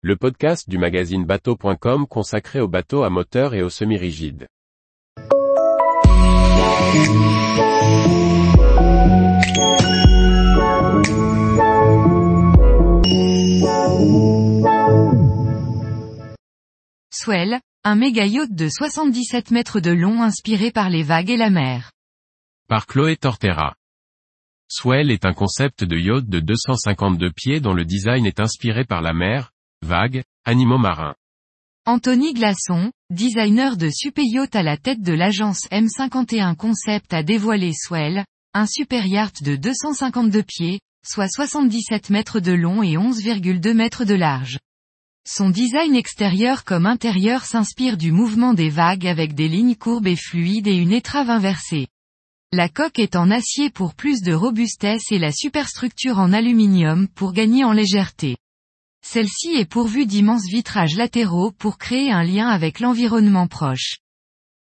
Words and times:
le 0.00 0.14
podcast 0.14 0.70
du 0.70 0.78
magazine 0.78 1.24
bateau.com 1.24 2.06
consacré 2.06 2.60
aux 2.60 2.68
bateaux 2.68 3.02
à 3.02 3.10
moteur 3.10 3.52
et 3.54 3.62
aux 3.62 3.68
semi-rigides. 3.68 4.46
Swell, 17.10 17.58
un 17.82 17.96
méga 17.96 18.24
yacht 18.24 18.52
de 18.52 18.68
77 18.68 19.50
mètres 19.50 19.80
de 19.80 19.90
long 19.90 20.22
inspiré 20.22 20.70
par 20.70 20.90
les 20.90 21.02
vagues 21.02 21.30
et 21.30 21.36
la 21.36 21.50
mer. 21.50 21.90
Par 22.68 22.86
Chloé 22.86 23.16
Tortera. 23.16 23.74
Swell 24.68 25.10
est 25.10 25.26
un 25.26 25.34
concept 25.34 25.82
de 25.82 25.96
yacht 25.96 26.28
de 26.28 26.38
252 26.38 27.32
pieds 27.32 27.60
dont 27.60 27.74
le 27.74 27.84
design 27.84 28.26
est 28.26 28.38
inspiré 28.38 28.84
par 28.84 29.02
la 29.02 29.12
mer, 29.12 29.50
vagues, 29.88 30.22
animaux 30.44 30.78
marins. 30.78 31.14
Anthony 31.86 32.34
Glasson, 32.34 32.92
designer 33.10 33.78
de 33.78 33.88
super 33.90 34.24
yacht 34.24 34.54
à 34.54 34.62
la 34.62 34.76
tête 34.76 35.00
de 35.00 35.14
l'agence 35.14 35.66
M51 35.70 36.54
Concept 36.56 37.14
a 37.14 37.22
dévoilé 37.22 37.72
Swell, 37.72 38.24
un 38.52 38.66
super 38.66 39.06
yacht 39.06 39.42
de 39.42 39.56
252 39.56 40.42
pieds, 40.42 40.80
soit 41.06 41.28
77 41.28 42.10
mètres 42.10 42.40
de 42.40 42.52
long 42.52 42.82
et 42.82 42.96
11,2 42.96 43.72
mètres 43.72 44.04
de 44.04 44.14
large. 44.14 44.58
Son 45.26 45.48
design 45.48 45.94
extérieur 45.94 46.64
comme 46.64 46.84
intérieur 46.84 47.44
s'inspire 47.44 47.96
du 47.96 48.12
mouvement 48.12 48.52
des 48.52 48.68
vagues 48.68 49.06
avec 49.06 49.34
des 49.34 49.48
lignes 49.48 49.76
courbes 49.76 50.06
et 50.06 50.16
fluides 50.16 50.66
et 50.66 50.76
une 50.76 50.92
étrave 50.92 51.30
inversée. 51.30 51.86
La 52.52 52.68
coque 52.68 52.98
est 52.98 53.16
en 53.16 53.30
acier 53.30 53.70
pour 53.70 53.94
plus 53.94 54.20
de 54.20 54.32
robustesse 54.32 55.10
et 55.10 55.18
la 55.18 55.32
superstructure 55.32 56.18
en 56.18 56.32
aluminium 56.32 57.08
pour 57.08 57.32
gagner 57.32 57.64
en 57.64 57.72
légèreté. 57.72 58.36
Celle-ci 59.02 59.54
est 59.56 59.68
pourvue 59.68 60.06
d'immenses 60.06 60.48
vitrages 60.48 60.96
latéraux 60.96 61.52
pour 61.52 61.78
créer 61.78 62.10
un 62.10 62.22
lien 62.22 62.48
avec 62.48 62.80
l'environnement 62.80 63.46
proche. 63.46 63.98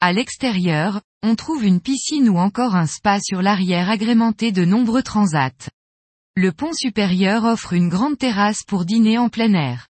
À 0.00 0.12
l'extérieur, 0.12 1.00
on 1.22 1.34
trouve 1.34 1.64
une 1.64 1.80
piscine 1.80 2.28
ou 2.28 2.36
encore 2.36 2.76
un 2.76 2.86
spa 2.86 3.20
sur 3.20 3.40
l'arrière 3.40 3.88
agrémenté 3.88 4.52
de 4.52 4.64
nombreux 4.64 5.02
transats. 5.02 5.70
Le 6.36 6.52
pont 6.52 6.72
supérieur 6.72 7.44
offre 7.44 7.72
une 7.72 7.88
grande 7.88 8.18
terrasse 8.18 8.64
pour 8.66 8.84
dîner 8.84 9.18
en 9.18 9.28
plein 9.28 9.54
air. 9.54 9.88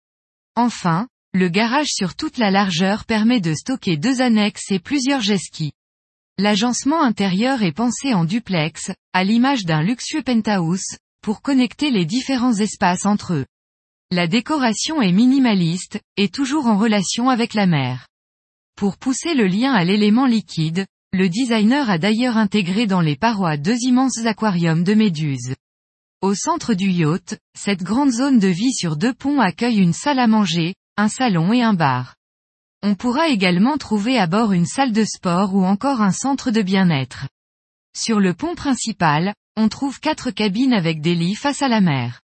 Enfin, 0.54 1.08
le 1.32 1.48
garage 1.48 1.88
sur 1.88 2.14
toute 2.14 2.38
la 2.38 2.50
largeur 2.50 3.04
permet 3.04 3.40
de 3.40 3.54
stocker 3.54 3.96
deux 3.96 4.20
annexes 4.20 4.70
et 4.70 4.78
plusieurs 4.78 5.20
jet. 5.20 5.40
L'agencement 6.38 7.02
intérieur 7.02 7.62
est 7.62 7.72
pensé 7.72 8.14
en 8.14 8.24
duplex, 8.24 8.92
à 9.12 9.24
l'image 9.24 9.64
d'un 9.64 9.82
luxueux 9.82 10.22
penthouse, 10.22 10.98
pour 11.22 11.42
connecter 11.42 11.90
les 11.90 12.04
différents 12.04 12.54
espaces 12.54 13.06
entre 13.06 13.34
eux. 13.34 13.46
La 14.12 14.28
décoration 14.28 15.02
est 15.02 15.10
minimaliste, 15.10 16.00
et 16.16 16.28
toujours 16.28 16.66
en 16.66 16.78
relation 16.78 17.28
avec 17.28 17.54
la 17.54 17.66
mer. 17.66 18.06
Pour 18.76 18.98
pousser 18.98 19.34
le 19.34 19.48
lien 19.48 19.72
à 19.72 19.82
l'élément 19.82 20.26
liquide, 20.26 20.86
le 21.12 21.28
designer 21.28 21.90
a 21.90 21.98
d'ailleurs 21.98 22.36
intégré 22.36 22.86
dans 22.86 23.00
les 23.00 23.16
parois 23.16 23.56
deux 23.56 23.76
immenses 23.80 24.24
aquariums 24.24 24.84
de 24.84 24.94
méduses. 24.94 25.56
Au 26.20 26.34
centre 26.34 26.74
du 26.74 26.88
yacht, 26.88 27.36
cette 27.58 27.82
grande 27.82 28.12
zone 28.12 28.38
de 28.38 28.46
vie 28.46 28.72
sur 28.72 28.96
deux 28.96 29.12
ponts 29.12 29.40
accueille 29.40 29.78
une 29.78 29.92
salle 29.92 30.20
à 30.20 30.28
manger, 30.28 30.74
un 30.96 31.08
salon 31.08 31.52
et 31.52 31.62
un 31.62 31.74
bar. 31.74 32.14
On 32.84 32.94
pourra 32.94 33.28
également 33.28 33.76
trouver 33.76 34.18
à 34.18 34.28
bord 34.28 34.52
une 34.52 34.66
salle 34.66 34.92
de 34.92 35.04
sport 35.04 35.52
ou 35.52 35.64
encore 35.64 36.00
un 36.00 36.12
centre 36.12 36.52
de 36.52 36.62
bien-être. 36.62 37.26
Sur 37.96 38.20
le 38.20 38.34
pont 38.34 38.54
principal, 38.54 39.34
on 39.56 39.68
trouve 39.68 39.98
quatre 39.98 40.30
cabines 40.30 40.74
avec 40.74 41.00
des 41.00 41.16
lits 41.16 41.34
face 41.34 41.62
à 41.62 41.68
la 41.68 41.80
mer. 41.80 42.20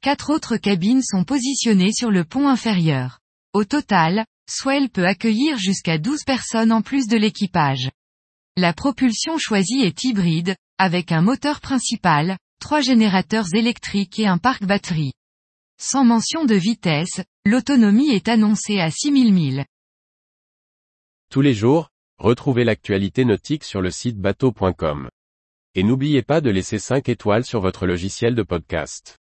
Quatre 0.00 0.30
autres 0.30 0.56
cabines 0.56 1.02
sont 1.02 1.24
positionnées 1.24 1.92
sur 1.92 2.12
le 2.12 2.24
pont 2.24 2.48
inférieur. 2.48 3.18
Au 3.52 3.64
total, 3.64 4.24
Swell 4.48 4.90
peut 4.90 5.06
accueillir 5.06 5.58
jusqu'à 5.58 5.98
12 5.98 6.22
personnes 6.24 6.70
en 6.70 6.82
plus 6.82 7.08
de 7.08 7.16
l'équipage. 7.16 7.90
La 8.56 8.72
propulsion 8.72 9.38
choisie 9.38 9.80
est 9.82 10.04
hybride, 10.04 10.54
avec 10.78 11.10
un 11.10 11.20
moteur 11.20 11.60
principal, 11.60 12.38
trois 12.60 12.80
générateurs 12.80 13.52
électriques 13.54 14.20
et 14.20 14.28
un 14.28 14.38
parc 14.38 14.64
batterie. 14.64 15.14
Sans 15.80 16.04
mention 16.04 16.44
de 16.44 16.54
vitesse, 16.54 17.20
l'autonomie 17.44 18.10
est 18.10 18.28
annoncée 18.28 18.78
à 18.78 18.92
6000 18.92 19.32
milles. 19.32 19.66
Tous 21.28 21.40
les 21.40 21.54
jours, 21.54 21.90
retrouvez 22.18 22.62
l'actualité 22.62 23.24
nautique 23.24 23.64
sur 23.64 23.80
le 23.80 23.90
site 23.90 24.18
bateau.com. 24.18 25.08
Et 25.74 25.82
n'oubliez 25.82 26.22
pas 26.22 26.40
de 26.40 26.50
laisser 26.50 26.78
5 26.78 27.08
étoiles 27.08 27.44
sur 27.44 27.60
votre 27.60 27.86
logiciel 27.86 28.36
de 28.36 28.42
podcast. 28.44 29.18